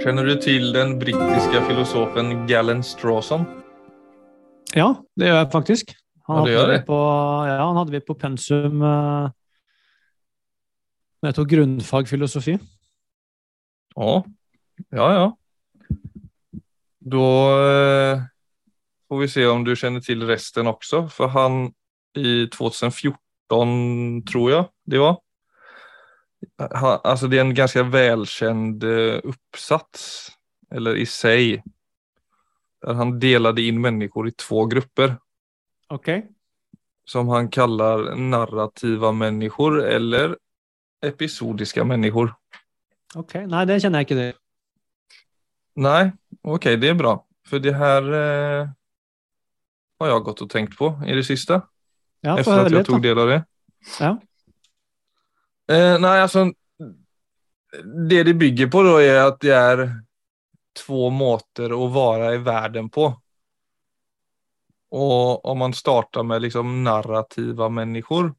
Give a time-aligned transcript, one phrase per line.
[0.00, 3.44] Känner du til den britiske filosofen Galen Strawson?
[4.76, 5.92] Ja, det gjør jeg faktisk.
[6.28, 7.00] Han, Ja, hadde, vi på,
[7.46, 9.28] ja, han hadde vi på pensum uh,
[11.20, 12.54] jeg tok grunnfag filosofi.
[13.96, 14.12] Ja,
[14.96, 15.26] ja, ja.
[17.00, 17.26] Da
[17.60, 18.22] eh,
[19.08, 21.74] får vi se om du kjenner til resten også, for han
[22.16, 25.20] i 2014 tror jeg det var.
[26.56, 30.28] Han, alltså det är en ganska välkänd eh, uppsats,
[30.70, 31.62] eller i sig.
[32.82, 35.16] Där han delade in människor i två grupper.
[35.88, 36.08] Ok.
[37.04, 40.36] Som han kallar narrativa människor eller
[41.06, 42.34] episodiska människor.
[43.14, 43.46] Okej, okay.
[43.46, 44.34] nej det kjenner jeg ikke Det.
[45.74, 47.26] Nej, okej, det är bra.
[47.48, 48.68] För det här eh,
[49.98, 51.62] har jag gått och tänkt på i det sista.
[52.20, 53.44] Ja, efter att jag tog del av det.
[54.00, 54.20] Ja.
[55.70, 56.48] Eh, nei, altså
[58.08, 59.82] det det bygger på da, er at det er
[60.80, 63.10] två måter å være i verden på.
[64.90, 68.32] Og om man starter med liksom narrativa mennesker,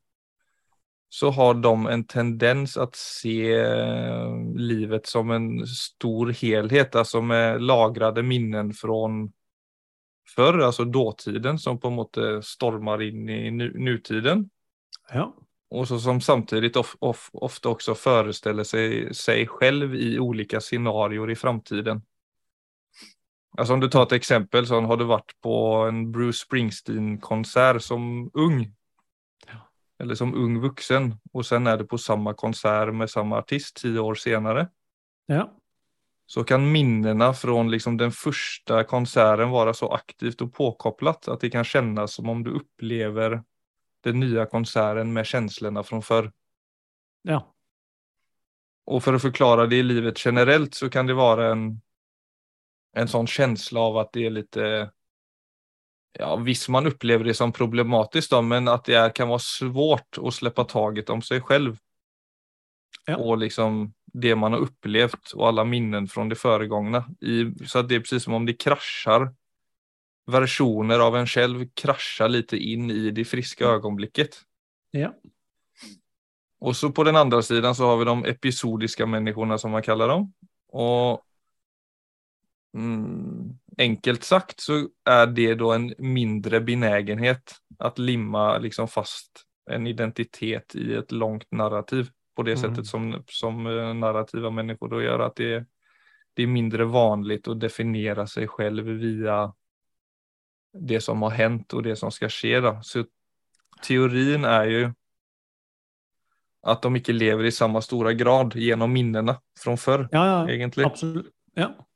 [1.11, 7.63] så har de en tendens å se eh, livet som en stor helhet, altså med
[7.63, 8.99] lagrade minnen fra
[10.35, 14.49] før, altså datiden, som på en måte stormer inn i nu, nutiden.
[15.11, 15.27] ja.
[15.71, 21.29] Och så som samtidigt of, of, ofta också föreställer sig, sig själv i olika scenarier
[21.29, 22.01] i framtiden.
[23.57, 28.31] Alltså om du tar ett exempel så har du varit på en Bruce Springsteen-konsert som
[28.33, 28.75] ung.
[29.99, 31.15] Eller som ung vuxen.
[31.33, 34.69] Och sen är du på samma konsert med samma artist tio år senare.
[35.25, 35.57] ja.
[36.25, 41.49] Så kan minnena från liksom den första konserten vara så aktivt och påkopplat att det
[41.49, 43.43] kan kännas som om du upplever
[44.03, 46.31] den nya konserten med känslorna fra før.
[47.27, 47.41] Ja.
[48.91, 51.67] Og for å forklare det i livet generellt så kan det være en,
[52.97, 54.59] en sånn følelse av at det er litt
[56.19, 60.19] ja visst man opplever det som problematisk, da, men at det er, kan være svårt
[60.19, 61.77] å slippe taget om seg selv.
[63.07, 63.17] Ja.
[63.17, 67.05] Og liksom det man har opplevd, og alle minnen fra det foregående.
[67.23, 69.29] I, så det er akkurat som om det kraschar.
[70.25, 74.29] Versioner av en själv kraschar lite in i det friska ögonblicket.
[74.91, 75.13] Ja.
[76.59, 80.07] Och så på den andra sidan så har vi de episodiska människorna som man kallar
[80.07, 80.33] dem.
[80.67, 81.21] Och
[82.77, 89.87] mm, enkelt sagt så är det då en mindre benägenhet att limma liksom fast en
[89.87, 92.61] identitet i ett långt narrativ på det Mm.
[92.61, 95.65] sättet som, som eh, narrativa människor då gör att det,
[96.33, 99.53] det är mindre vanligt att definiera sig själv via
[100.73, 102.59] det som har hänt och det som ska ske.
[102.59, 102.79] Då.
[102.83, 103.05] Så
[103.87, 104.91] teorin är ju
[106.63, 110.49] att de inte lever i samma stora grad genom minnena från förr Ja, ja.
[110.49, 110.89] egentligen.
[110.91, 111.25] Absolutt.
[111.53, 111.87] Ja.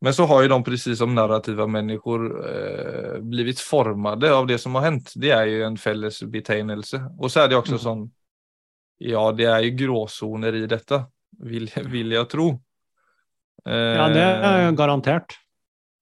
[0.00, 4.74] Men så har ju de precis som narrativa människor eh, blivit formade av det som
[4.74, 5.12] har hänt.
[5.16, 7.10] Det är ju en fälles betegnelse.
[7.18, 7.78] Och så är det också Mm.
[7.80, 8.10] sån,
[8.98, 11.04] ja det är ju gråzoner i detta,
[11.38, 12.62] vill, vill jag tro.
[13.64, 15.34] ja, det er Eh, garantert.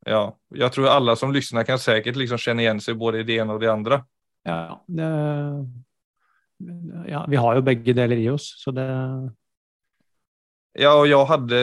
[0.05, 3.39] Ja, jag tror alla som lyssnar kan säkert liksom känna igen sig både i det
[3.39, 4.05] ene og det andre.
[4.43, 5.09] Ja, det,
[7.07, 8.89] ja, vi har jo begge deler i oss, så det
[10.75, 11.59] Ja, og jeg hadde,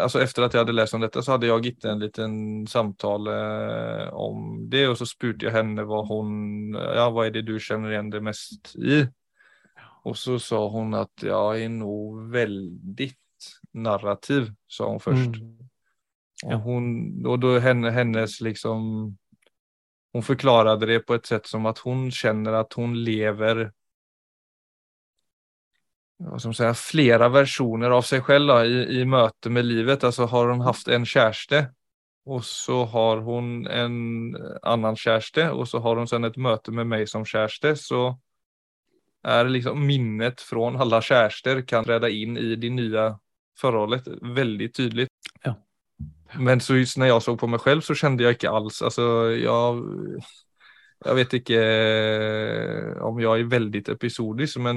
[0.00, 3.28] altså Etter at jeg hadde lest om dette, så hadde jeg gitt en liten samtal
[3.28, 7.58] eh, om det Og så spurte jeg henne hva hun, ja hva er det du
[7.60, 9.04] kjenner igjen det mest i?
[10.08, 11.96] Og så sa hun at jeg er nå
[12.32, 13.10] veldig
[13.76, 15.36] narrativ, sa hun først.
[15.42, 15.66] Mm.
[16.44, 18.72] Och hon, då henne, hennes liksom,
[20.12, 23.72] hon förklarade det på ett sätt som att hon känner att hon lever
[26.18, 30.04] vad ska säga, flera versioner av sig själv då, i, i möte med livet.
[30.04, 31.68] Alltså har hon haft en kärste
[32.24, 37.06] och så har hon en annan kärste och så har sedan ett möte med mig
[37.06, 38.20] som kärste så
[39.22, 43.18] är liksom minnet från alla kärster kan träda in i det nya
[43.58, 45.08] forholdet väldigt tydligt.
[45.42, 45.65] Ja.
[46.34, 49.84] Men så när jag såg på mig själv så kände jag inte alls, alltså jag,
[51.04, 54.76] jag vet inte eh, om jag är väldigt episodisk men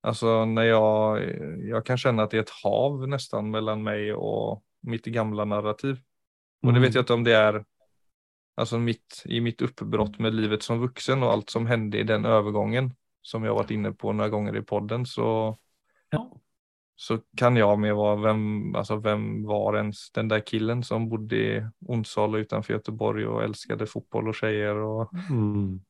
[0.00, 1.24] alltså när jag,
[1.58, 5.98] jag kan känna att det är ett hav nästan mellan mig och mitt gamla narrativ.
[6.62, 7.64] Och det vet jag inte om det är
[8.54, 12.24] alltså mitt, i mitt uppbrott med livet som vuxen och allt som hände i den
[12.24, 15.58] övergången som jag varit inne på några gånger i podden så,
[16.10, 16.39] Ja.
[17.00, 21.36] Så kan jag mer vara vem, alltså vem var ens den där killen som bodde
[21.36, 25.80] i Onsala utanför Göteborg och älskade fotboll och tjejer och Mm.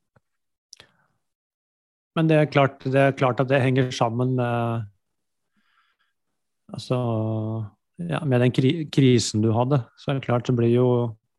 [2.15, 4.87] Men det er, klart, det er klart at det henger sammen med
[6.73, 6.97] Altså
[7.97, 10.87] ja, med den kri krisen du hadde, så er det klart så blir jo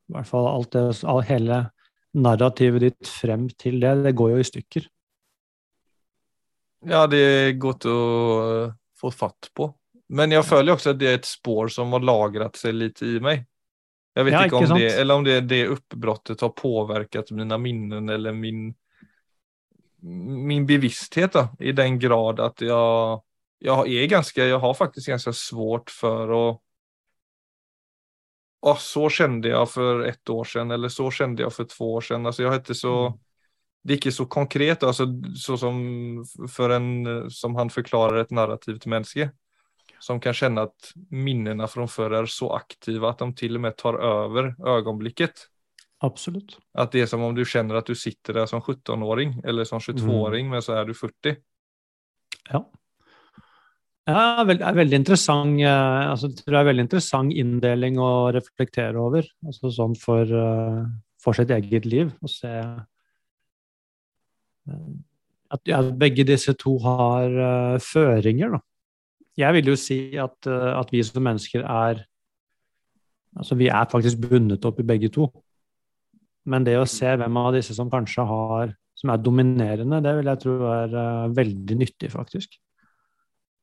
[0.09, 1.62] i hvert fall alt det, all, hele
[2.12, 4.91] narrativet ditt frem til det, det går jo i stykker.
[6.91, 7.97] Ja, det er godt å
[9.01, 9.69] få fatt på.
[10.12, 13.18] Men jeg føler også at det er et spår som har lagret seg litt i
[13.24, 13.45] meg.
[14.15, 17.57] Jeg vet Ja, ikke om om det, eller om det, det oppbruddet har påvirket mine
[17.63, 18.65] minnen eller min,
[20.03, 23.21] min bevissthet da, i den grad at jeg,
[23.63, 26.44] jeg er ganske, jeg har faktisk ganske svårt for å
[28.62, 32.03] Åh, så kjente jeg for ett år siden, eller så kjente jeg for två år
[32.06, 32.27] siden.
[32.30, 33.15] Altså, jeg har ikke så, Mm.
[33.83, 35.05] Det är inte så konkret, alltså
[35.35, 39.31] så som för en, som han förklarar ett narrativt menneske.
[39.99, 43.77] Som kan känna att minnena från förr är så aktiva att de till och med
[43.77, 45.31] tar över ögonblicket.
[45.99, 46.57] Absolutt.
[46.73, 49.79] Att det är som om du känner att du sitter där som 17-åring eller som
[49.79, 51.35] 22-åring men så är du 40.
[52.49, 52.71] Ja.
[54.05, 59.27] Ja, vel- er veldig interessant, altså, det er veldig interessant inndeling å reflektere over.
[59.45, 60.85] Altså sånn for, eh,
[61.23, 62.11] for sitt eget liv.
[62.21, 62.49] Å se
[64.69, 68.61] at, ja, begge disse to har uh, føringer, da.
[69.39, 72.05] Jeg vil jo si at, uh, at vi som mennesker er
[73.31, 75.29] Altså, vi er faktisk bundet opp i begge to.
[76.51, 80.27] Men det å se hvem av disse som kanskje har Som er dominerende, det vil
[80.27, 82.57] jeg tro er uh, veldig nyttig, faktisk.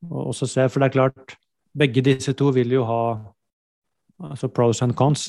[0.08, 1.36] Og også se, for det er klart,
[1.78, 3.02] begge disse to vil jo ha
[4.24, 5.28] altså pros and cons.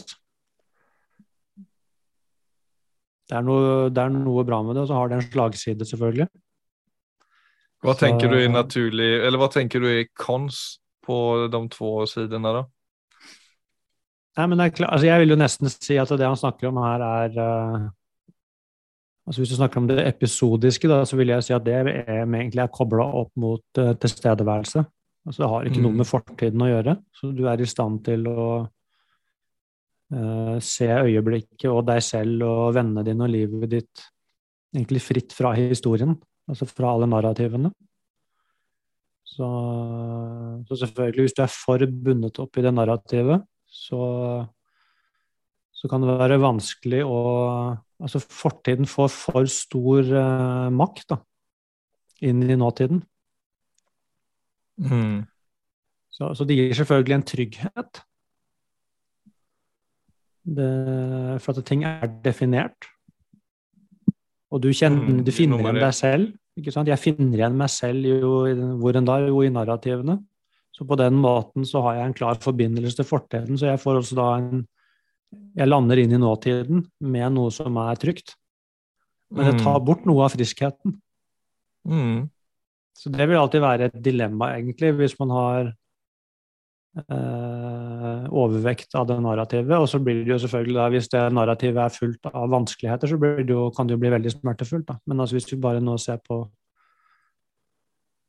[3.30, 5.86] Det er, noe, det er noe bra med det, og så har det en slagside,
[5.86, 6.26] selvfølgelig.
[7.84, 11.20] Hva Så- tenker du i naturlig, eller hva tenker du i kons på
[11.52, 12.64] de to sidene, da?
[14.38, 16.70] Nei, men det er klart, altså jeg vil jo nesten si at det han snakker
[16.70, 17.90] om her, er uh,
[19.28, 21.90] altså Hvis du snakker om det episodiske, da, så vil jeg si at det er,
[22.26, 24.86] egentlig er kobla opp mot uh, tilstedeværelse.
[25.28, 25.98] Altså Det har ikke noe Mm.
[26.02, 26.98] med fortiden å gjøre.
[27.14, 28.68] Så du er i stand til å
[30.66, 34.06] se øyeblikket og deg selv og vennene dine og livet ditt
[34.74, 36.16] egentlig fritt fra historien.
[36.50, 37.70] Altså fra alle narrativene.
[39.30, 39.50] Så,
[40.68, 44.02] så selvfølgelig, hvis du er for bundet opp i det narrativet, så,
[45.72, 47.20] så kan det være vanskelig å
[48.00, 51.18] Altså fortiden får for stor uh, makt da,
[52.24, 53.02] inn i nåtiden.
[54.80, 55.26] Mm.
[56.08, 58.00] Så, så det gir selvfølgelig en trygghet.
[60.46, 60.70] Det,
[61.44, 62.88] for at ting er definert.
[64.50, 66.32] Og du, kjenner, Mm, du er finner igjen deg selv.
[66.58, 66.90] Ikke sant?
[66.90, 68.32] Jeg finner igjen meg selv jo,
[68.82, 70.18] hvor enn da, jo i narrativene.
[70.74, 74.00] Så på den måten så har jeg en klar forbindelse til fortiden, så jeg får
[74.00, 74.68] også da en
[75.60, 78.34] Jeg lander inn i nåtiden med noe som er trygt.
[79.30, 80.96] Men det tar bort noe av friskheten.
[81.86, 82.30] Mm.
[82.98, 85.70] Så det vil alltid være et dilemma, egentlig, hvis man har
[88.30, 89.78] overvekt av det narrativet.
[89.78, 93.20] Og så blir det jo selvfølgelig da, hvis det narrativet er fullt av vanskeligheter, så
[93.22, 94.88] blir det jo, kan det jo bli veldig smertefullt.
[94.88, 94.98] Da.
[95.10, 96.42] Men altså, hvis vi bare nå ser på,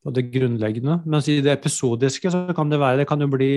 [0.00, 3.50] på det grunnleggende Mens i det episodiske så kan det være Det kan jo bli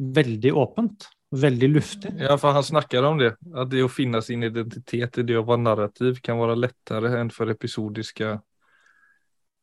[0.00, 1.04] veldig åpent.
[1.30, 2.10] Veldig luftig.
[2.18, 3.34] Ja, for han snakker om det.
[3.54, 7.30] At det å finne sin identitet i det å være narrativ kan være lettere enn
[7.30, 8.40] for episodiske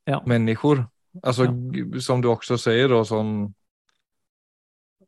[0.07, 0.21] Ja.
[0.25, 0.85] mennesker.
[1.25, 1.99] Altså, Ja.
[1.99, 3.53] som du også sier, da, som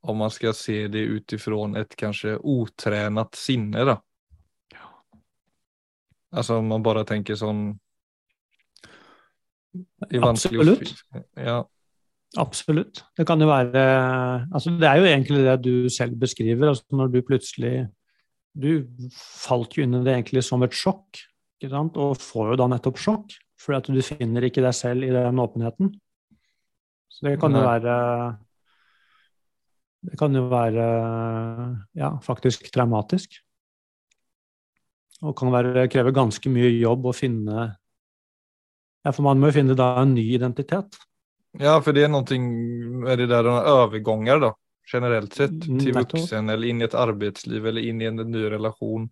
[0.01, 4.01] om man skal se det utifrån ett kanske otränat sinne då.
[6.31, 7.79] Alltså om man bare tenker sån
[10.09, 10.95] det är vanskelig å Absolutt.
[11.35, 11.69] Ja.
[12.37, 13.03] Absolutt.
[13.17, 13.83] Det kan jo være
[14.53, 16.69] altså Det er jo egentlig det du selv beskriver.
[16.69, 17.73] altså Når du plutselig
[18.53, 21.21] Du falt jo inn i det egentlig som et sjokk,
[21.63, 23.33] og får jo da nettopp sjokk.
[23.59, 25.91] Fordi at du finner ikke deg selv i den åpenheten.
[27.09, 27.95] Så det kan jo være
[29.99, 30.85] Det kan jo være
[31.97, 33.41] ja, faktisk traumatisk.
[35.19, 37.67] Og kan være, kreve ganske mye jobb å finne
[39.03, 40.95] Ja, for man må jo finne da en ny identitet.
[41.59, 44.51] Ja, for det er noe med det der övergångar da,
[44.87, 49.09] generelt sett, Til voksen eller inn i et arbeidsliv eller inn i en ny relasjon?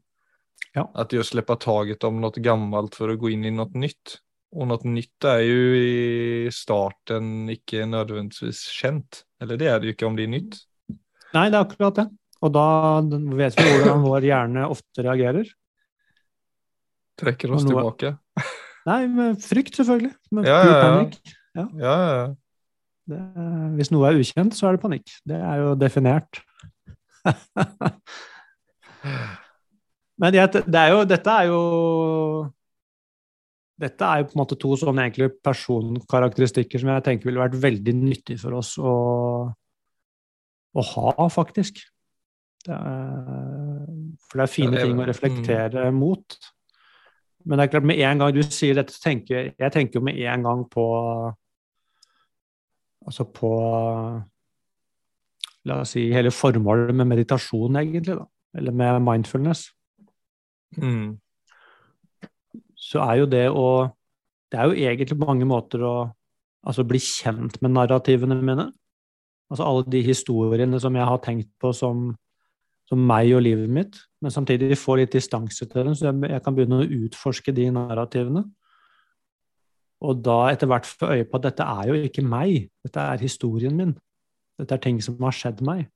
[0.76, 0.86] Ja.
[0.94, 4.20] At det å slippe taget om noe gammelt for å gå inn i noe nytt.
[4.56, 9.24] Og noe nytt er jo i starten ikke nødvendigvis kjent.
[9.42, 10.60] Eller det er det jo ikke om det er nytt.
[11.38, 12.08] Nei, det er akkurat det.
[12.46, 12.66] Og da
[13.40, 15.48] vet vi hvordan vår hjerne ofte reagerer.
[17.18, 18.12] Trekker oss noe- tilbake.
[18.88, 20.14] Nei, med frykt, selvfølgelig.
[20.38, 20.84] Med Ja, ja, ja.
[20.86, 21.16] panikk.
[21.58, 22.28] Ja, ja.
[23.08, 23.20] Det,
[23.80, 25.08] hvis noe er ukjent, så er det panikk.
[25.28, 26.42] Det er jo definert.
[30.18, 31.62] Men det, det er jo, dette er jo
[33.78, 37.60] Dette er jo på en måte to sånne egentlig personkarakteristikker som jeg tenker ville vært
[37.62, 38.94] veldig nyttig for oss å,
[40.82, 41.82] å ha, faktisk.
[42.68, 43.84] Det er,
[44.28, 46.38] for det er fine ting å reflektere mot.
[47.48, 50.20] Men det er klart, med en gang du sier dette, tenker jeg tenker jo med
[50.20, 50.88] en gang på
[53.08, 53.50] Altså på
[55.68, 58.26] La oss si hele formålet med meditasjon, egentlig, da.
[58.58, 59.66] Eller med mindfulness.
[60.76, 61.16] Mm.
[62.76, 63.68] Så er jo det å
[64.52, 65.94] Det er jo egentlig mange måter å
[66.68, 68.70] altså bli kjent med narrativene mine.
[69.48, 72.10] Altså alle de historiene som jeg har tenkt på som,
[72.90, 76.44] som meg og livet mitt, men samtidig få litt distanse til dem, så jeg, jeg
[76.44, 78.44] kan begynne å utforske de narrativene.
[80.04, 83.24] Og da etter hvert få øye på at dette er jo ikke meg, dette er
[83.24, 83.96] historien min.
[84.60, 85.88] Dette er ting som har skjedd meg.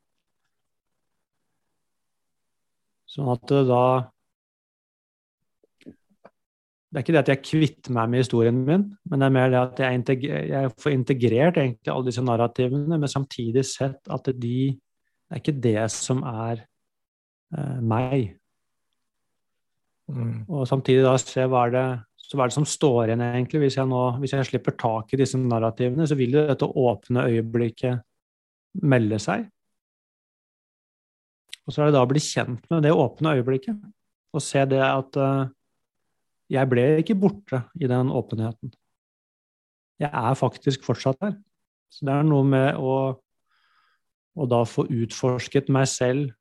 [3.12, 3.84] Sånn at det da
[6.92, 9.52] Det er ikke det at jeg kvitter meg med historien min, men det er mer
[9.54, 14.28] det at jeg, integrer, jeg får integrert egentlig alle disse narrativene, men samtidig sett at
[14.36, 14.58] de
[15.32, 16.66] Det er ikke det som er
[17.56, 18.34] eh, meg.
[20.12, 20.42] Mm.
[20.50, 21.84] Og samtidig da se hva er det,
[22.20, 23.62] så hva er det som står igjen, egentlig.
[23.64, 27.24] Hvis jeg, nå, hvis jeg slipper tak i disse narrativene, så vil jo dette åpne
[27.30, 28.04] øyeblikket
[28.84, 29.48] melde seg.
[31.64, 33.80] Og så er det da å bli kjent med det åpne øyeblikket,
[34.36, 35.48] og se det at eh,
[36.52, 38.74] jeg ble ikke borte i den åpenheten.
[40.02, 41.36] Jeg er faktisk fortsatt her.
[41.92, 42.96] Så det er noe med å,
[44.36, 46.32] å da få utforsket meg selv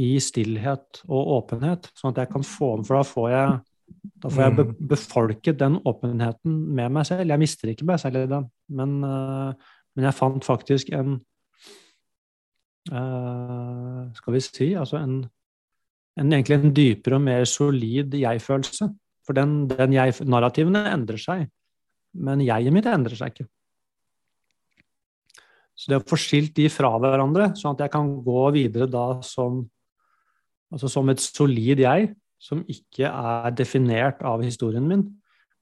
[0.00, 3.58] i stillhet og åpenhet, sånn at jeg kan få den, for da får jeg
[4.22, 7.26] da får jeg be befolket den åpenheten med meg selv.
[7.26, 8.46] Jeg mister ikke meg selv i den,
[8.78, 9.50] men, uh,
[9.96, 11.16] men jeg fant faktisk en
[12.92, 15.24] uh, Skal vi si altså en,
[16.20, 18.90] en, egentlig en dypere og mer solid jeg-følelse.
[19.26, 21.48] For den, den jeg, narrativene endrer seg,
[22.18, 23.46] men jeget mitt endrer seg ikke.
[25.80, 29.06] Så det å få skilt de fra hverandre, sånn at jeg kan gå videre da
[29.24, 29.70] som,
[30.72, 32.10] altså som et solid jeg,
[32.40, 35.02] som ikke er definert av historien min,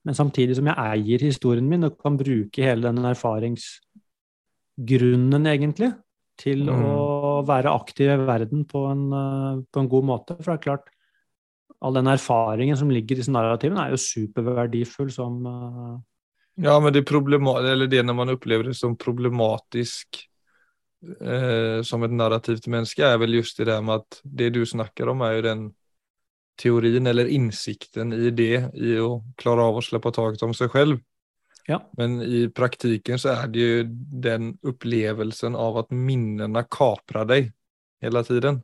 [0.06, 5.90] men samtidig som jeg eier historien min og kan bruke hele den erfaringsgrunnen, egentlig,
[6.38, 6.84] til Mm.
[6.86, 6.98] å
[7.46, 10.36] være aktiv i verden på en, eh, på en god måte.
[10.38, 10.88] For det er klart,
[11.80, 15.98] all den erfaringen som ligger i disse narrativene, er jo superverdifull som uh...
[16.58, 20.24] Ja, men det, eller det når man opplever det som problematisk
[21.22, 25.12] eh, som et narrativt menneske er vel just det der med at det du snakker
[25.12, 25.68] om er jo den
[26.58, 30.98] teorien eller innsikten i det, i å klare av å slippe taket om seg själv.
[31.68, 31.82] Ja.
[32.00, 33.84] Men i praktikken så er det jo
[34.24, 37.50] den opplevelsen av at minnena kaprar deg
[38.02, 38.62] hele tiden.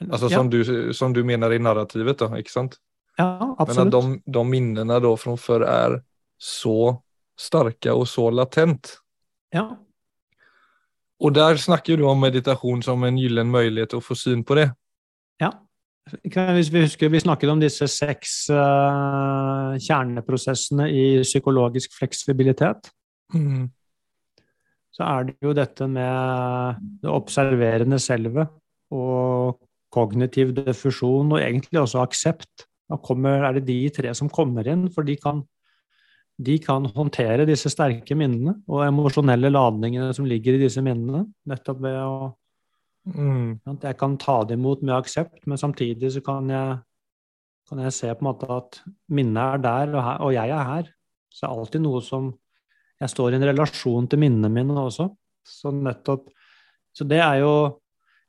[0.00, 0.60] Alltså ja, som, du,
[0.96, 2.78] som du mener i narrativet da, ikke sant?
[3.20, 5.96] ja, Men at de, de minnena da fra før er
[6.40, 7.00] så
[7.40, 8.94] starka og så latent.
[9.54, 9.66] Ja.
[11.20, 14.70] Og der snakker du om meditation som en gyllen mulighet å få syn på det.
[16.22, 22.90] Hvis vi husker, vi snakket om disse seks uh, kjerneprosessene i psykologisk fleksibilitet.
[23.34, 23.68] Mm.
[24.90, 28.50] Så er det jo dette med det observerende selvet
[28.90, 29.60] og
[29.94, 32.66] kognitiv diffusjon, og egentlig også aksept.
[32.90, 35.44] Da kommer, er det de tre som kommer inn, for de kan,
[36.42, 41.82] de kan håndtere disse sterke minnene og emosjonelle ladningene som ligger i disse minnene, nettopp
[41.86, 42.32] ved å
[43.08, 43.60] Mm.
[43.64, 46.78] Jeg kan ta det imot med aksept, men samtidig så kan jeg,
[47.68, 50.68] kan jeg se på en måte at minnet er der, og, her, og jeg er
[50.68, 50.90] her.
[51.30, 52.32] Så det er alltid noe som
[53.00, 55.06] Jeg står i en relasjon til minnene mine også.
[55.46, 56.26] Så nettopp
[56.92, 57.80] Så det er jo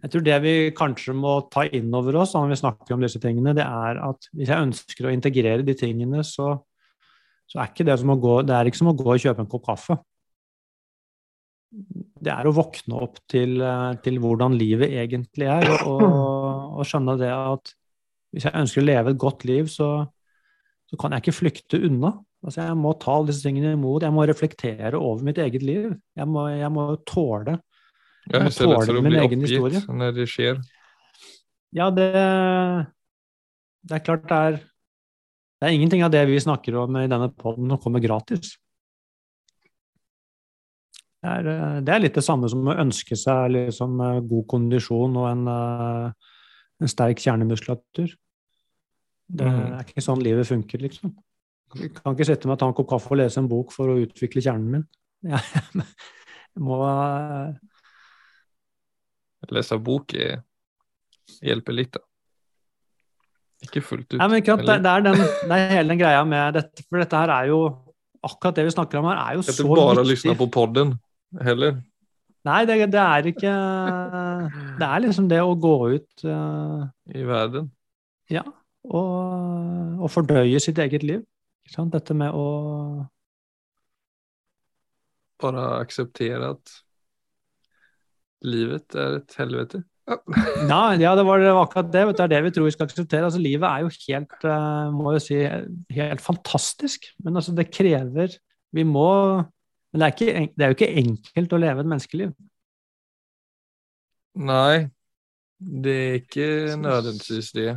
[0.02, 3.20] Jeg tror det vi kanskje må ta inn over oss når vi snakker om disse
[3.20, 6.56] tingene, det er at hvis jeg ønsker å integrere de tingene, så,
[7.46, 9.44] så er ikke det som å gå Det er ikke som å gå og kjøpe
[9.44, 10.00] en kopp kaffe
[12.22, 16.02] det er å våkne opp til, eh, til hvordan livet egentlig er, og,
[16.78, 17.74] og, skjønne det at
[18.32, 19.90] hvis jeg ønsker å leve et godt liv, så,
[20.88, 22.14] så kan jeg ikke flykte unna.
[22.42, 24.06] Altså, jeg må ta disse tingene imot.
[24.06, 25.92] Jeg må reflektere over mitt eget liv.
[26.18, 27.60] Jeg må, jeg må tåle
[28.32, 29.82] Jeg må för att min bli egen historie.
[29.88, 30.62] når det skjer.
[31.74, 32.08] Ja, det,
[33.84, 34.60] det er klart det er
[35.62, 38.56] Det er ingenting av det vi snakker om i denne poden som kommer gratis.
[41.22, 44.46] Det er, eh, det er litt det samme som å ønske seg liksom eh, god
[44.50, 46.32] kondisjon og en, eh,
[46.82, 48.16] en sterk kjernemuskulatur.
[49.32, 49.60] Det Mm.
[49.80, 51.14] er ikke sånn livet funker, liksom.
[51.76, 53.88] Jeg kan ikke sette meg og ta en kopp kaffe og lese en bok for
[53.88, 54.88] å utvikle kjernen min.
[56.52, 56.82] Jeg må
[59.52, 60.14] Lese bok
[61.42, 62.02] hjelper litt, da.
[63.64, 64.20] Ikke fullt ut.
[64.20, 65.18] Nei, men ikke at det, det, er den,
[65.50, 67.62] det er hele den greia med dette, for dette her er jo
[68.22, 70.92] Akkurat det vi snakker om her, er jo Ikke så bare å lyssna på podden
[71.40, 71.80] heller.
[72.48, 73.52] Nei, det, det, er ikke
[74.80, 77.70] Det er liksom det å gå ut uh, I verden.
[78.34, 78.44] Ja.
[78.90, 81.22] Og, og, fordøye sitt eget liv.
[81.72, 82.48] Dette med å
[85.42, 86.74] Bare akseptere at
[88.46, 89.80] livet er et helvete.
[90.70, 92.04] Nei, ja, det var, det var, akkurat det.
[92.18, 93.26] Det er det vi tror vi skal akseptere.
[93.30, 95.40] Altså, livet er jo helt, uh, må jo si,
[95.98, 97.10] helt fantastisk.
[97.22, 98.38] Men altså, det krever
[98.72, 99.10] Vi må
[99.92, 102.34] Men det er, ikke, det er jo ikke enkelt å leve et menneskeliv.
[104.40, 104.76] Nei,
[105.60, 107.74] det er ikke nødvendigvis det.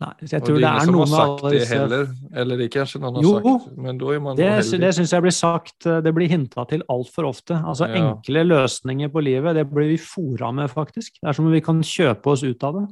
[0.00, 2.06] Nei, så jeg tror det, det er, noen som har alle disse heller.
[2.40, 4.46] Eller det er kanskje noen har jo, sagt, men da er man det,
[4.80, 7.58] det syns jeg blir sagt, eh, det blir hinta til altfor ofte.
[7.58, 7.98] Altså ja.
[8.00, 11.18] Enkle løsninger på livet, det blir vi fora med, faktisk.
[11.18, 12.86] Det er som om vi kan kjøpe oss ut av det.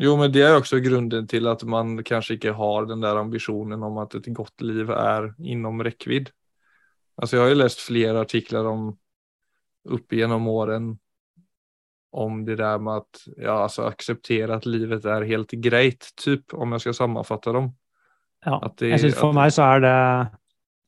[0.00, 3.86] Jo, men det er også grunnen til at man kanskje ikke har den der ambisjonen
[3.86, 6.34] om at et godt liv er innom rekkevidde.
[7.20, 8.90] Altså, jeg har jo lest flere artikler om
[9.90, 10.90] upp gjennom åren
[12.10, 16.72] om det der med att ja, alltså acceptera att livet er helt greit, typ, om
[16.72, 17.70] jeg skal sammanfatta dem.
[18.44, 19.36] Ja, det, jeg synes For at...
[19.36, 19.96] meg så er det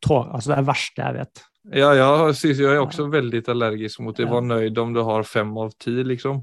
[0.09, 1.43] altså det verste jeg vet.
[1.71, 4.27] Ja, ja jeg er også veldig allergisk mot det.
[4.31, 6.43] Var nøyd om du har fem av ti, liksom.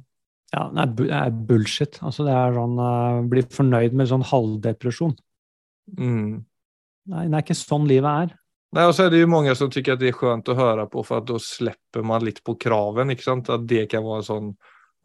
[0.53, 1.99] Ja, det er bullshit.
[2.01, 5.13] Altså, det er sånn uh, Bli fornøyd med sånn halvdepresjon.
[5.99, 6.45] Mm.
[7.09, 8.38] Nei, det er ikke sånn livet er.
[8.77, 10.85] Nei, og så er det jo mange som tykker at det er skjønt å høre
[10.91, 13.09] på, for at da slipper man litt på kraven.
[13.13, 13.49] ikke sant?
[13.49, 14.53] At det kan være sånn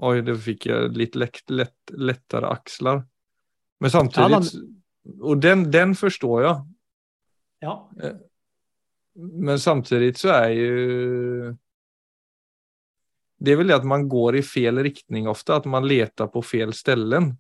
[0.05, 3.05] Oi, det fikk jeg litt lett, lett, lettere aksler.
[3.79, 4.63] Men samtidig ja,
[5.23, 6.57] Og den, den forstår jeg.
[7.63, 7.77] Ja.
[8.03, 8.17] Eh,
[9.15, 11.53] men samtidig så er jo
[13.39, 16.43] Det er vel det at man går i feil retning ofte, at man leter på
[16.43, 17.31] feil steder.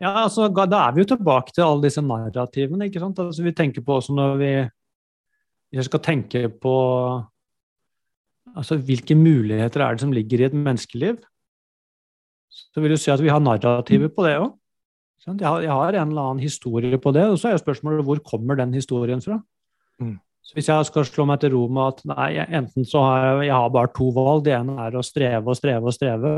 [0.00, 2.86] Ja, altså, Da er vi jo tilbake til alle disse narrativene.
[2.88, 3.18] ikke sant?
[3.18, 4.52] Altså, vi tenker på også når vi,
[5.72, 6.76] jeg skal tenke på
[8.56, 11.20] altså, hvilke muligheter er det som ligger i et menneskeliv,
[12.50, 14.56] så vil du si at vi har narrativer på det òg.
[15.26, 18.22] Jeg, jeg, har en eller annen historie på det, og så er jo spørsmålet hvor
[18.24, 19.36] kommer den historien fra?
[20.00, 20.16] Mm.
[20.40, 23.50] Så Hvis jeg skal slå meg til ro med at nei, enten så har jeg,
[23.50, 26.32] jeg har bare to valg, det ene er å streve og streve og streve,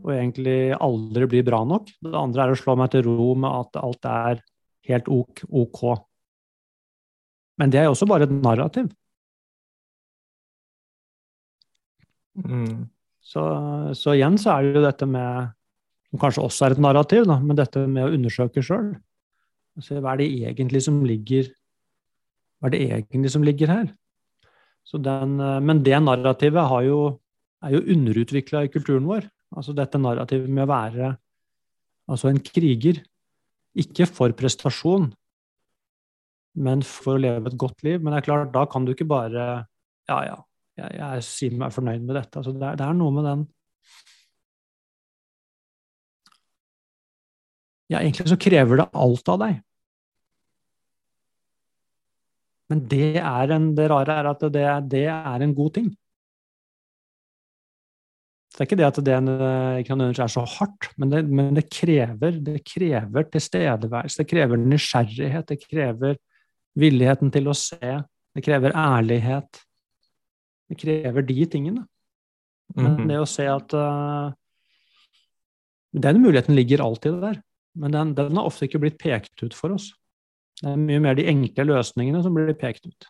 [0.00, 1.90] og egentlig aldri blir bra nok.
[2.00, 4.42] Det andre er å slå meg til ro med at alt er
[4.88, 5.44] helt ok.
[5.48, 5.82] ok.
[7.60, 8.88] Men det er jo også bare et narrativ.
[12.40, 12.88] Mm.
[13.22, 13.42] Så,
[13.92, 15.50] så, igjen så er det jo dette med
[16.08, 18.90] Som kanskje også er et narrativ, da, men dette med å undersøke sjøl.
[19.76, 21.46] Altså, hva er det egentlig som ligger
[22.60, 23.86] Hva er det egentlig som ligger her?
[24.92, 26.98] Den, men det narrativet jo,
[27.64, 29.28] er jo underutvikla i kulturen vår.
[29.52, 31.10] Altså dette narrativet med å være
[32.10, 33.02] altså en kriger.
[33.78, 35.10] Ikke for prestasjon,
[36.60, 38.00] men for å leve et godt liv.
[38.00, 39.66] Men det er klart, da kan du ikke bare
[40.10, 40.38] Ja, ja,
[40.76, 42.40] jeg, jeg sier meg fornøyd med dette.
[42.40, 43.44] Altså det, er, det er noe med den
[47.92, 49.58] Ja, egentlig så krever det alt av deg.
[52.72, 55.90] Men det, er en, det rare er at det, det er en god ting.
[58.52, 59.14] Så det er ikke det at det
[59.80, 64.60] ikke nødvendigvis er så hardt, men det, men det krever, det krever tilstedeværelse, det krever
[64.60, 66.18] nysgjerrighet, det krever
[66.76, 67.94] villigheten til å se,
[68.36, 69.62] det krever ærlighet.
[70.68, 71.86] Det krever de tingene.
[72.76, 73.08] Men mhm.
[73.08, 74.32] det å se at uh,
[75.92, 77.40] Den muligheten ligger alltid der,
[77.76, 79.90] men den, den har ofte ikke blitt pekt ut for oss.
[80.60, 83.08] Det er mye mer de enkle løsningene som blir pekt ut.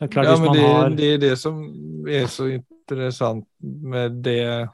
[0.00, 0.90] Klart, ja, men det, har...
[0.96, 1.58] det, er det som
[2.08, 4.68] er så interessant med det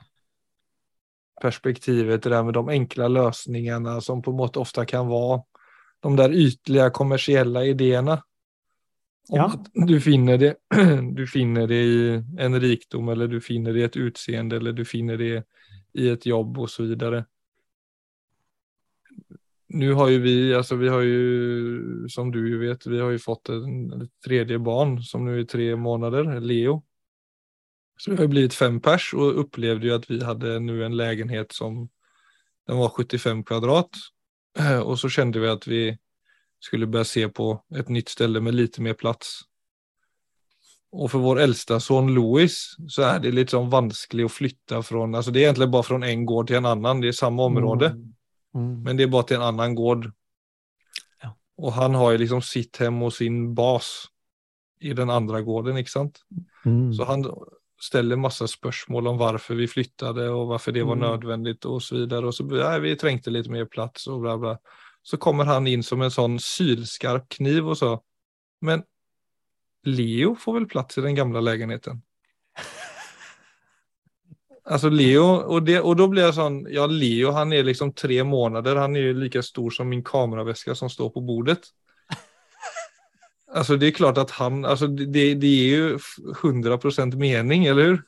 [1.43, 5.41] perspektivet, det der med de enkle løsningene som på en måte ofte kan være
[6.07, 8.21] de der ytlige kommersielle ideene.
[9.29, 9.47] Om ja.
[9.51, 10.55] at du finner, det,
[11.19, 14.85] du finner det i en rikdom, eller du finner det i et utseende, eller du
[14.87, 15.43] finner det
[15.99, 16.75] i et jobb osv.
[16.77, 17.25] så vidare
[19.79, 23.19] nu har ju vi, alltså vi har ju, som du ju vet, vi har ju
[23.19, 26.83] fått en, tredje barn som nu är tre månader, Leo.
[27.99, 31.53] Så vi har blivit fem pers och upplevde ju att vi hade nu en lägenhet
[31.53, 31.89] som
[32.67, 33.91] den var 75 kvadrat.
[34.85, 35.99] Och så kände vi att vi
[36.61, 39.41] skulle börja se på ett nytt ställe med lite mer plats.
[40.93, 45.15] Och för vår äldsta son Louis så är det lite sånn vanskelig att flytta från,
[45.15, 47.87] alltså det är egentligen bara från en gård till en annan, det är samma område.
[47.87, 48.16] Mm.
[48.57, 48.73] Mm.
[48.85, 50.09] Men det er bare til en annen gård.
[51.23, 51.35] Ja.
[51.61, 54.09] Og han har jo liksom sitt hjem og sin bas
[54.81, 56.23] i den andre gården, ikke sant?
[56.65, 56.93] Mm.
[56.97, 57.25] Så han
[57.81, 61.05] ställer masse spørsmål om hvorfor vi flyttet og hvorfor det var mm.
[61.05, 62.27] nödvändigt och så vidare.
[62.27, 64.57] Och så nej, vi trengte litt mer plats og bla bla.
[65.03, 67.93] Så kommer han inn som en sånn sylskarp kniv og så.
[68.61, 68.83] Men
[69.87, 72.03] Leo får väl plats i den gamla lägenheten.
[74.69, 78.25] Alltså Leo, och, det, och då blir jag sån, ja Leo han är liksom tre
[78.25, 81.59] månader, han är ju lika stor som min kameraväska som står på bordet.
[83.53, 88.03] Alltså det är klart att han, alltså det, det är ju 100% mening, eller hur?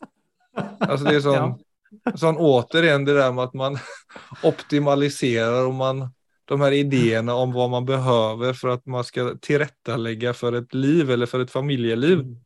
[0.80, 2.16] Alltså det är sån, ja.
[2.16, 3.78] sån återigen det där med att man
[4.42, 6.10] optimaliserar och man,
[6.44, 11.10] de här idéerna om vad man behöver för att man ska tillrättalägga för ett liv
[11.10, 12.36] eller för ett familjeliv.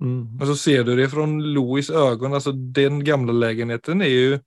[0.00, 0.26] Mm.
[0.26, 0.46] Mm.
[0.46, 4.40] Så ser du det från Louis ögon, alltså den gamla lägenheten är ju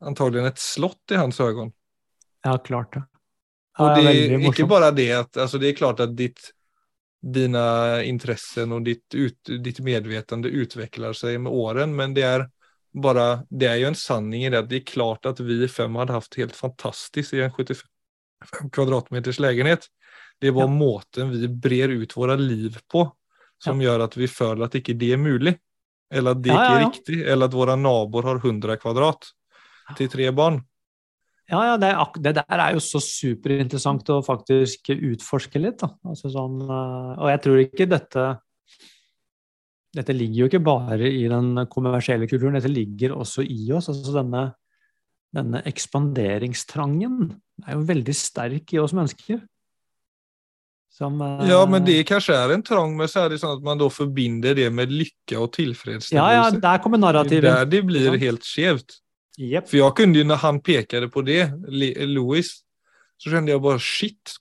[0.00, 1.72] antagligen ett slott i hans ögon.
[2.42, 2.94] Ja, klart.
[2.94, 3.02] Ja.
[3.78, 6.50] Och det är inte bara det att, alltså det är klart att ditt,
[7.22, 12.50] dina intressen och ditt, ut, ditt medvetande utvecklar sig med åren, men det är
[12.92, 15.94] bara, det är ju en sanning i det att det är klart att vi fem
[15.94, 17.86] hade haft helt fantastiskt i en 75
[18.72, 19.86] kvadratmeters lägenhet.
[20.38, 20.66] Det var ja.
[20.66, 23.16] måten vi brer ut våra liv på
[23.62, 25.54] som gör at vi føler at ikke det er mulig.
[26.10, 27.20] Eller at det ikke er riktig.
[27.22, 29.30] Eller at våre naboer har 100 kvadrat
[29.98, 30.60] til tre barn.
[31.50, 31.90] Ja, ja det,
[32.22, 35.82] det, der er jo så superinteressant å faktisk utforske litt.
[36.06, 38.30] Altså sånn, eh, og jeg tror ikke dette
[39.90, 43.88] Dette ligger jo ikke bare i den kommersielle kulturen, dette ligger også i oss.
[43.90, 44.42] altså denne,
[45.34, 47.16] denne ekspanderingstrangen
[47.66, 49.40] er jo veldig sterk i oss mennesker.
[50.90, 51.44] Som, uh...
[51.48, 53.86] Ja, men det kanskje er en trang, men så er det sånn at man da
[53.92, 56.18] forbinder det med lykke og tilfredsstillelse.
[56.18, 57.46] Ja, ja, der kommer narrativet.
[57.46, 58.98] Der det blir helt skjevt.
[59.40, 59.70] Yep.
[59.70, 61.44] For jeg kunne jo, når han pekade på det,
[62.10, 62.50] Louis,
[63.20, 64.34] så kjente jeg bare shit.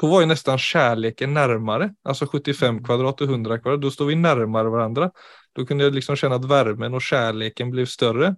[0.00, 1.92] Då var jo nesten kjærligheten nærmere.
[2.06, 2.82] Altså 75 mm.
[2.86, 5.08] kvadrat og 100 kvadrat, Da står vi nærmere hverandre.
[5.56, 8.34] Da kunne jeg liksom kjenne at varmen og kjærligheten ble større.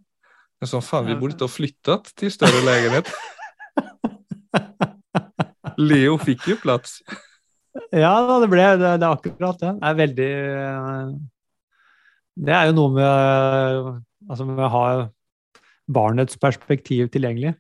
[0.61, 3.09] Men sånn faen, vi burde ikke ha flyttet til større leilighet.
[5.91, 7.01] Leo fikk jo plats.
[7.95, 9.73] Ja, det ble det, det er akkurat det.
[9.79, 10.31] Det er veldig
[12.47, 13.91] Det er jo noe med,
[14.29, 14.85] altså med å ha
[15.91, 17.55] barnets perspektiv tilgjengelig.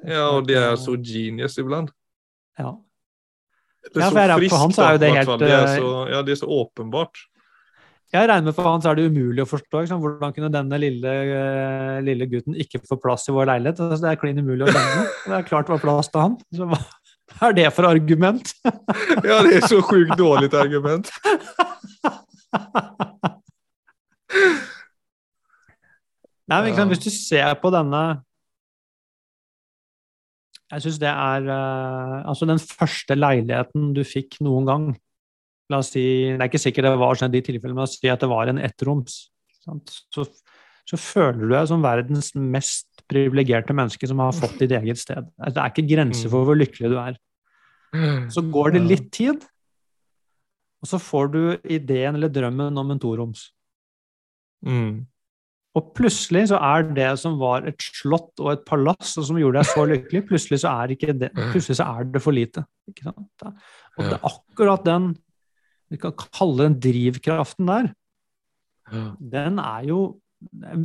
[0.00, 1.92] Ja, og det er så genius iblant.
[2.58, 2.76] Ja.
[3.80, 5.90] Det er ja, så friskt, for han så er jo det helt det er så,
[6.12, 7.20] Ja, det er så åpenbart.
[8.10, 9.84] Jeg regner med for han så er det umulig å forstå.
[9.84, 10.00] Liksom.
[10.02, 11.12] Hvordan kunne denne lille,
[12.02, 13.82] lille, gutten ikke få plass i vår leilighet?
[13.86, 15.04] Altså, det er klin umulig å skjønne.
[15.28, 16.34] Det er klart det var plass til han.
[16.58, 16.66] Så
[17.40, 18.54] er det for argument?
[19.28, 21.10] ja, det er så sjukt dårlig argument.
[26.50, 28.00] Nei, men liksom, Hvis du ser på denne
[30.72, 34.88] Jeg syns det er uh, Altså, den første leiligheten du fikk noen gang
[35.70, 37.86] La oss si Det er ikke sikkert det var sånn i de tilfellene, men la
[37.86, 39.20] oss si at det var en ettroms.
[39.62, 40.24] Så,
[40.82, 45.26] så føler du deg som verdens mest privilegerte menneske som har fått ditt eget sted.
[45.38, 47.18] Altså, det er ikke grenser for hvor lykkelig du er.
[48.30, 49.46] Så går det litt tid,
[50.80, 53.48] og så får du ideen eller drømmen om en toroms.
[54.66, 55.06] Mm.
[55.78, 59.60] Og plutselig så er det som var et slott og et palass, og som gjorde
[59.60, 62.64] deg så lykkelig, plutselig så er, det, plutselig så er det for lite.
[62.90, 65.12] Og det er akkurat den
[65.90, 67.88] vi kan kalle den drivkraften der,
[69.18, 70.00] den er jo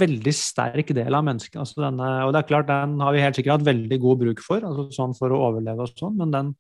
[0.04, 1.58] veldig sterk del av mennesket.
[1.62, 4.44] Altså denne, og det er klart, den har vi helt sikkert hatt veldig god bruk
[4.44, 6.52] for, altså sånn for å overleve og sånn, men den,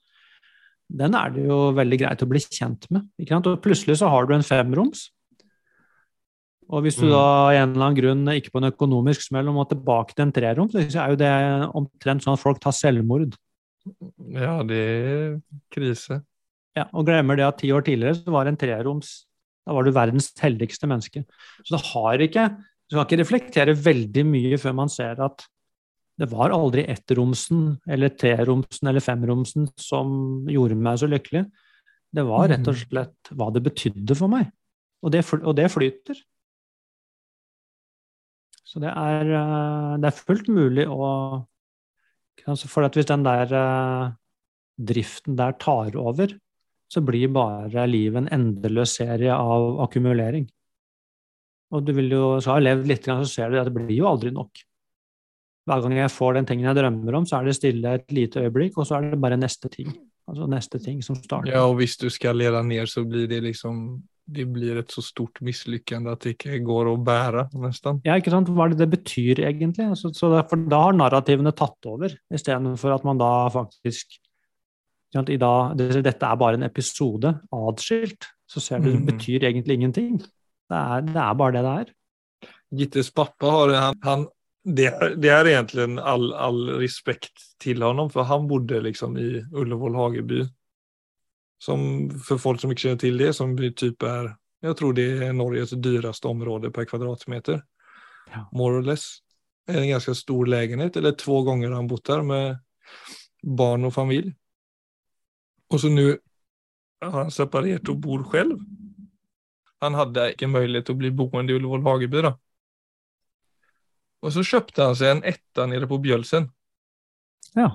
[1.01, 3.09] den er det jo veldig greit å bli kjent med.
[3.35, 5.09] Og plutselig så har du en femroms.
[6.73, 7.11] Og hvis du mm.
[7.11, 10.33] da i en eller annen grunn ikke på en økonomisk smell må tilbake til en
[10.33, 11.33] treroms, så er jo det
[11.77, 13.35] omtrent sånn at folk tar selvmord.
[14.33, 15.35] Ja, det er
[15.73, 16.23] krise.
[16.75, 19.11] Ja, Og glemmer det at ti år tidligere så var en treroms
[19.63, 21.23] Da var du verdens heldigste menneske.
[21.63, 22.47] Så det har ikke
[22.85, 25.45] Du skal ikke reflektere veldig mye før man ser at
[26.15, 31.43] det var aldri ettromsen eller treromsen eller femromsen som gjorde meg så lykkelig.
[32.15, 32.83] Det var rett og mm.
[32.85, 34.47] slett hva det betydde for meg.
[35.03, 36.21] Og det, og det flyter.
[38.65, 41.09] Så det er, eh, det er, fullt mulig å
[42.45, 44.13] For hvis den der eh,
[44.77, 46.33] driften der tar over,
[46.91, 50.45] så blir bare livet en endeløs serie av akkumulering.
[51.73, 54.09] Og du vil jo, så har levd litt, så ser du at det blir jo
[54.09, 54.63] aldri nok
[55.65, 58.43] hver gang jeg får den tingen jeg drømmer om, så er det stille et lite
[58.43, 59.89] øyeblikk, og så er det bare neste ting.
[60.29, 61.51] Altså neste ting som starter.
[61.53, 65.03] Ja, og hvis du skal lede ned, så blir det liksom det blir et så
[65.05, 67.99] stort mislykkende at det ikke går å bære, nesten.
[68.07, 68.49] Ja, ikke sant.
[68.49, 69.85] Hva er det det betyr, egentlig?
[69.99, 74.17] Så, så derfor, for da har narrativene tatt over, istedenfor at man da faktisk
[75.15, 78.25] i dag, Dette er bare en episode, adskilt.
[78.49, 79.05] Så ser du det mm.
[79.13, 80.17] betyr egentlig ingenting.
[80.69, 81.91] Det er, det er bare det det er.
[82.75, 84.25] Gittes pappa har, han, han
[84.65, 84.89] det,
[85.21, 90.41] det, er egentlig all, all respekt til ham, for han bodde liksom i Ullevål Hageby.
[91.61, 94.33] Som for folk som ikke kjenner til det, som typ er
[94.65, 97.61] Jeg tror det er Norges dyraste område per kvadratmeter.
[98.33, 98.47] Ja.
[98.51, 99.21] More or less.
[99.69, 102.57] En ganske stor leilighet, eller två ganger har han bott der med
[103.43, 104.33] barn og familj.
[105.69, 106.17] Og så nu
[107.01, 108.57] har han separert og bor själv.
[109.85, 112.33] Han hadde ikke mulighet til å bli boende i Ullevål Hageby da.
[114.25, 116.47] Og så kjøpte han seg en etta nere på Bjølsen.
[117.55, 117.69] Ja.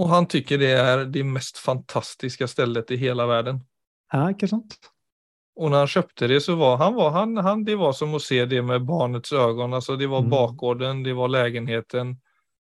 [0.00, 3.60] Og han tykker det er det mest fantastiske stedet i hele verden.
[4.14, 4.78] ja, ikke sant?
[5.60, 8.20] Og når han kjøpte det så var han, var, han, han det var som å
[8.22, 9.74] se det med barnets øyne.
[9.76, 10.30] Altså, det var Mm.
[10.32, 12.14] bakgården, det var leiligheten.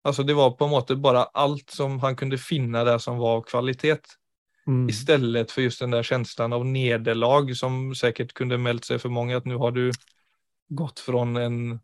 [0.06, 3.38] Altså, det var på en måte bare alt som han kunne finne der som var
[3.40, 4.04] av kvalitet.
[4.68, 4.90] Mm.
[4.90, 9.38] Istället för just den där känslan av nederlag som säkert kunde mält sig för många
[9.38, 9.92] att nu har du
[10.70, 11.80] gått från en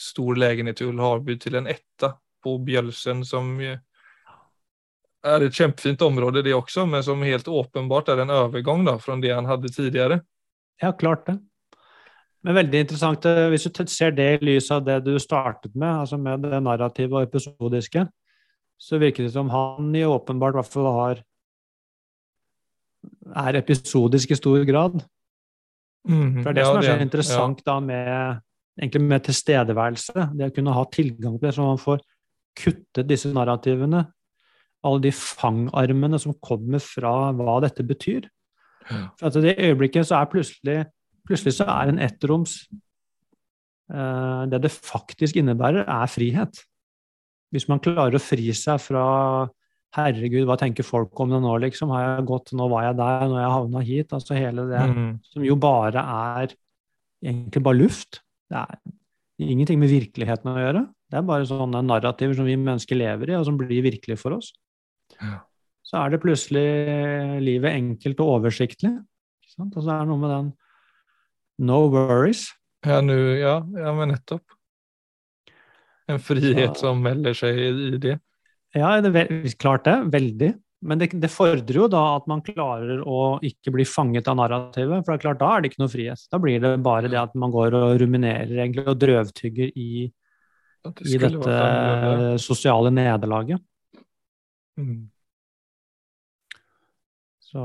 [0.00, 3.80] stor lägenhet i Ullharby till en etta på Bjölsen som er
[5.22, 9.20] är ett kämpefint område det också, men som helt åpenbart är en övergång då från
[9.20, 10.20] det han hade tidigare.
[10.80, 11.38] Ja, klart det.
[12.42, 16.00] Men veldig interessant eh, hvis du ser det i lys av det du startet med,
[16.00, 18.06] altså med det narrative og episodiske,
[18.78, 21.22] så virker det som han i åpenbart i hvert fall har
[23.36, 25.00] er episodisk i stor grad.
[26.08, 28.40] Mm, For det er det ja, som er så det- interessant da med,
[29.00, 32.00] med tilstedeværelse, det å kunne ha tilgang til det, så man får
[32.56, 34.06] kuttet disse narrativene,
[34.84, 38.28] alle de fangarmene som kommer fra hva dette betyr.
[38.88, 39.08] Ja.
[39.18, 40.86] For at i det øyeblikket så er plutselig,
[41.26, 42.68] plutselig så er en ettroms
[43.92, 46.62] eh, Det det faktisk innebærer, er frihet.
[47.52, 49.48] Hvis man klarer å fri seg fra
[49.96, 51.92] Herregud, hva tenker folk om det nå, liksom?
[51.94, 54.14] Har jeg gått, nå var jeg der, nå har jeg havna hit.
[54.16, 55.10] Altså hele det mm.
[55.30, 56.54] som jo bare er
[57.24, 58.20] egentlig bare luft.
[58.52, 60.84] Det er ingenting med virkeligheten å gjøre.
[61.08, 64.36] Det er bare sånne narrativer som vi mennesker lever i, og som blir virkelige for
[64.36, 64.52] oss.
[65.16, 65.38] Ja.
[65.88, 66.68] Så er det plutselig
[67.40, 68.92] livet enkelt og oversiktlig.
[69.56, 70.50] Og så er det noe med den
[71.64, 72.44] no worries.
[72.86, 74.44] Ja, nu, ja, ja, men nettopp.
[76.08, 78.18] En frihet Så- som melder seg i det.
[78.76, 79.96] Ja, det er klart det.
[80.12, 80.52] Veldig.
[80.80, 85.02] Men det, det fordrer jo da at man klarer å ikke bli fanget av narrativet.
[85.02, 86.24] For det er klart, da er det ikke noe frihet.
[86.30, 90.06] Da blir det bare det at man går og ruminerer egentlig og drøvtygger i,
[90.86, 93.64] det i dette vært sosiale nederlaget.
[94.78, 95.08] Mm.
[97.48, 97.62] Så,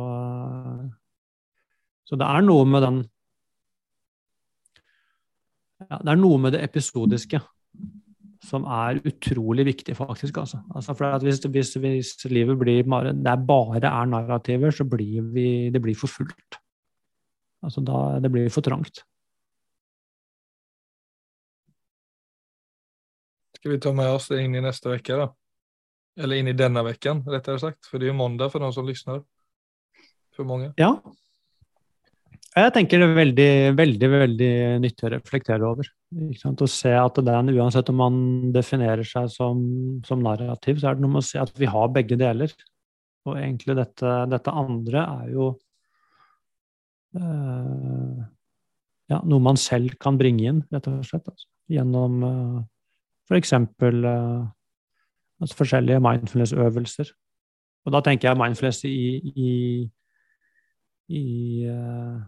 [2.07, 3.01] så det er noe med den
[5.83, 7.41] ja, Det er noe med det episodiske
[8.43, 10.37] som er utrolig viktig, faktisk.
[10.41, 10.59] Altså.
[10.75, 15.47] Altså for hvis, hvis, hvis livet blir bare, det bare er narrativer, så blir vi,
[15.71, 16.59] det blir for fullt.
[17.63, 19.05] Altså da, det blir for trangt.
[23.55, 25.29] Skal vi ta med oss det inn i neste uke, da?
[26.19, 27.87] Eller inn i denne uken, rettere sagt.
[27.87, 29.23] For det er jo måndag for de som lytter.
[30.35, 30.73] For mange.
[30.77, 30.97] Ja.
[32.53, 34.51] Jeg tenker det er veldig, veldig veldig
[34.83, 35.87] nyttig å reflektere over.
[36.13, 38.19] Å se at den, uansett om man
[38.53, 39.63] definerer seg som,
[40.05, 42.53] som narrativ, så er det noe med å se at vi har begge deler.
[43.25, 45.47] Og egentlig dette, dette andre er jo
[47.17, 48.21] eh,
[49.09, 51.25] ja, noe man selv kan bringe inn, rett og slett.
[51.33, 51.49] Altså.
[51.73, 52.61] Gjennom uh,
[53.31, 53.55] f.eks.
[53.57, 54.45] Uh,
[55.41, 57.09] altså forskjellige mindfulness-øvelser.
[57.87, 58.93] Og da tenker jeg mindfulness i,
[59.33, 59.51] i
[61.11, 62.21] i eh,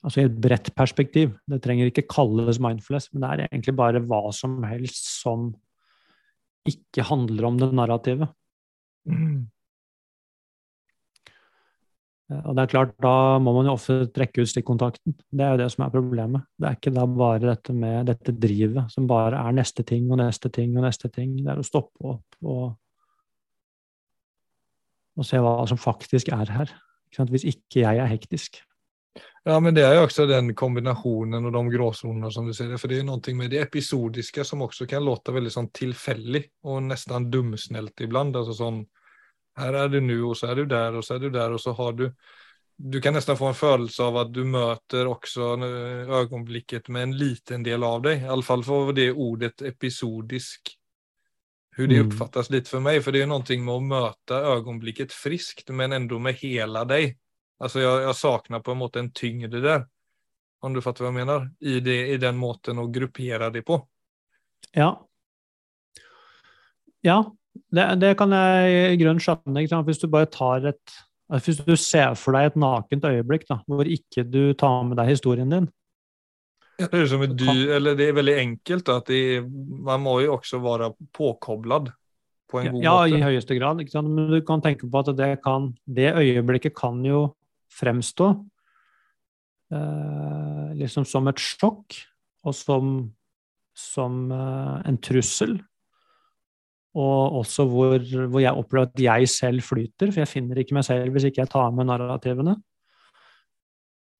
[0.00, 1.34] Altså i et bredt perspektiv.
[1.50, 5.50] Det trenger ikke kalles mindfulness, men det er egentlig bare hva som helst som
[6.68, 8.30] ikke handler om det narrativet.
[9.08, 9.48] Mm.
[12.30, 15.16] Og det er klart, da må man jo ofte trekke ut stikkontakten.
[15.34, 16.46] Det er jo det som er problemet.
[16.54, 20.20] Det er ikke da bare dette med dette drivet som bare er neste ting og
[20.22, 21.34] neste ting og neste ting.
[21.40, 22.62] Det er å stoppe opp og,
[25.18, 26.74] og se hva som faktisk er her.
[27.18, 28.62] Hvis ikke jeg er hektisk.
[29.42, 32.76] Ja, men det är jo också den kombinationen och de gråzonerna som du säger.
[32.76, 36.82] För det är någonting med det episodiska som också kan låta väldigt sånn tillfällig och
[36.82, 38.36] nästan dumsnällt ibland.
[38.36, 38.86] Alltså sånn,
[39.56, 41.60] här är du nu och så är du där och så är du där och
[41.60, 42.14] så har du
[42.82, 45.50] du kan nesten få en følelse av at du møter også
[46.08, 48.22] øyeblikket med en liten del av deg.
[48.24, 50.72] I for det ordet episodisk.
[51.76, 53.02] Hur det oppfattes litt for meg.
[53.02, 57.18] For För det er noe med å møte øyeblikket friskt men enda med hele dig.
[57.60, 59.86] Alltså jag, jag saknar på en måte en tyngd där.
[60.60, 61.50] Om du fattar vad jag menar.
[61.60, 63.88] I, det, i den måten att gruppera det på.
[64.72, 65.08] Ja.
[67.00, 67.36] Ja,
[67.70, 69.82] det, det kan jeg i grunnen skjønne.
[69.84, 70.98] Hvis du bare tar et
[71.30, 75.12] Hvis du ser for deg et nakent øyeblikk da, hvor ikke du tar med deg
[75.12, 75.68] historien din,
[76.76, 79.42] Det är, som ett dy, eller det är väldigt enkelt då, att det är,
[79.84, 81.92] man må ju också vara påkopplad.
[82.50, 83.18] på en god ja, måte.
[83.18, 83.84] i høyeste grad.
[83.94, 87.28] Men du kan tenke på at det, kan, det øyeblikket kan jo
[87.70, 88.28] fremstå
[89.74, 91.96] eh, liksom som et sjokk,
[92.46, 92.94] og som,
[93.76, 95.58] som eh, en trussel.
[96.98, 100.86] Og også hvor, hvor, jeg opplever at jeg selv flyter, for jeg finner ikke meg
[100.88, 102.56] selv hvis ikke jeg tar med narrativene.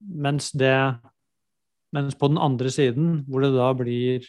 [0.01, 0.77] Mens det
[1.91, 4.23] Mens på den andre siden, hvor det da blir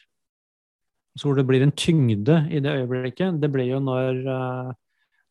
[1.20, 4.72] hvor det blir en tyngde i det øyeblikket, det blir jo når, uh,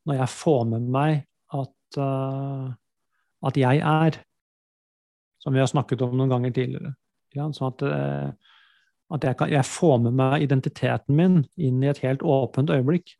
[0.07, 1.23] når jeg får med meg
[1.57, 2.71] at, uh,
[3.47, 4.21] at jeg er.
[5.41, 6.95] Som vi har snakket om noen ganger tidligere.
[7.37, 8.57] Ja, sånn at, uh,
[9.15, 13.15] at jeg, kan, jeg, får med meg identiteten min inn i et helt åpent øyeblikk.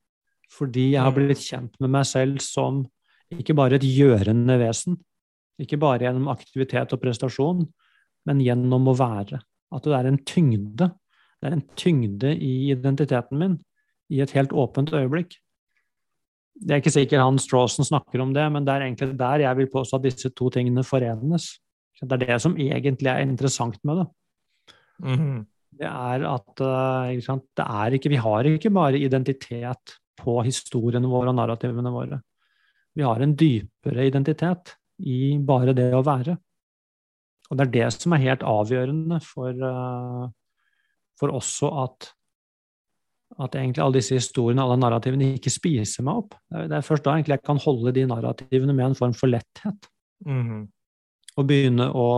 [0.51, 2.83] Fordi jeg har blitt kjent med meg selv som
[3.31, 4.99] ikke bare et gjørende vesen.
[5.61, 7.63] Ikke bare gjennom aktivitet og prestasjon,
[8.27, 9.39] men gjennom å være.
[9.71, 10.91] At det er en tyngde.
[11.41, 13.59] Det er en tyngde i identiteten min
[14.11, 15.37] i et helt åpent øyeblikk.
[16.55, 19.59] Det er ikke sikkert han Strawson snakker om det, men det er egentlig der jeg
[19.61, 21.55] vil påstå at disse to tingene forenes.
[22.01, 24.07] Det er det som egentlig er interessant med det.
[25.05, 25.39] Mm.
[25.81, 31.33] Det er at eh, det er ikke, vi har ikke bare identitet på historiene våre
[31.33, 32.21] og narrativene våre.
[32.97, 34.75] Vi har en dypere identitet
[35.07, 36.37] i bare det å være.
[37.51, 40.27] Og det er det som er helt avgjørende for, uh,
[41.19, 42.11] for også at,
[43.39, 46.35] at egentlig alle disse historiene, alle narrativene, ikke spiser meg opp.
[46.51, 49.91] Det er først da egentlig jeg kan holde de narrativene med en form for letthet.
[50.27, 50.65] Mm.
[51.39, 52.09] Og begynne å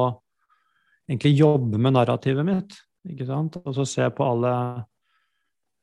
[1.11, 2.79] egentlig jobbe med narrativet mitt.
[3.09, 3.61] ikke sant?
[3.63, 4.55] Og så se på alle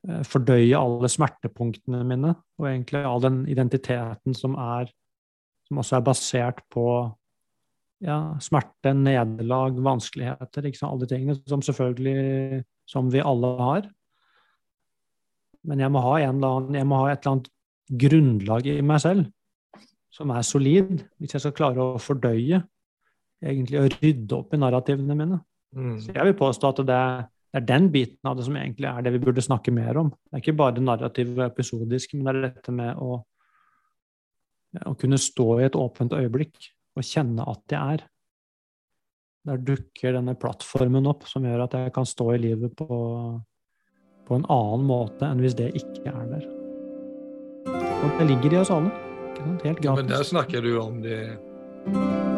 [0.08, 4.92] eh, Fordøye alle smertepunktene mine, og egentlig all den identiteten som er
[5.70, 6.84] Som også er basert på
[8.02, 10.96] ja, smerte, nederlag, vanskeligheter, ikke sant?
[10.96, 13.90] alle de tingene som selvfølgelig som vi alle har.
[15.68, 17.50] Men jeg må ha, annen, jeg må ha et eller annet
[18.00, 19.28] grunnlag i meg selv
[20.14, 22.62] som er solid, hvis jeg skal klare å fordøye
[23.40, 25.40] egentlig å rydde opp i narrativene mine.
[25.76, 25.98] Mm.
[26.02, 28.90] Så jeg vil påstå at det er, det er, den biten av det som egentlig
[28.90, 30.12] er det vi burde snakke mer om.
[30.12, 33.20] Det er ikke bare narrativ og episodisk, men det er dette med å,
[34.92, 38.08] å kunne stå i et åpent øyeblikk og kjenne at jeg er.
[39.48, 42.90] Der dukker denne plattformen opp som gjør at jeg kan stå i livet på,
[44.30, 46.48] på en annen måte enn hvis det ikke er der.
[48.00, 48.92] Og det ligger i oss alle.
[49.64, 49.86] Helt gratis.
[49.86, 51.20] Ja, men der snakker du om det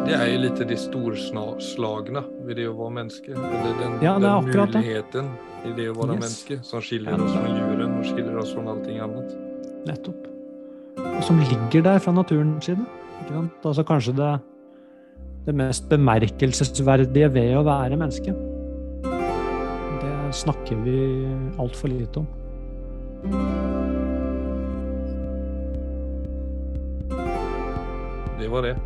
[0.06, 3.34] Det er jo litt det storslagne ved det å være menneske.
[3.34, 5.32] Eller den, ja, den muligheten
[5.66, 6.22] i det å være yes.
[6.22, 9.36] menneske som skiller oss fra djuren og skiller oss fra allting annet.
[9.86, 10.30] Nettopp.
[11.02, 12.86] Og som ligger der fra naturens side.
[13.62, 14.32] Altså kanskje det,
[15.46, 18.34] det mest bemerkelsesverdige ved å være menneske.
[20.32, 22.26] Snakker vi altfor lite om.
[28.40, 28.76] Det var det.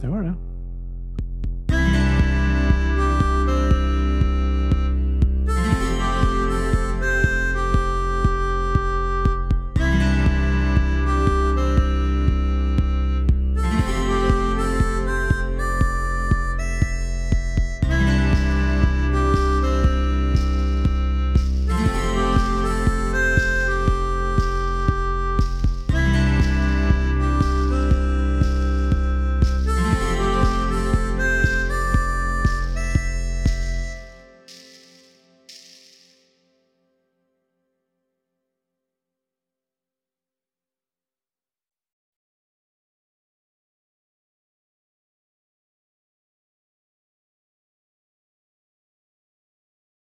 [0.00, 0.51] Det var det.